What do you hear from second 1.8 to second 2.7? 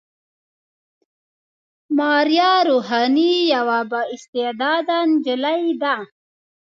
ماريه